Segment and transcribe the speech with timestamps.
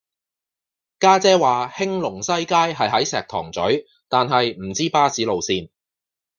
[0.99, 5.69] 家姐話興隆西街係喺石塘咀但係唔知巴士路線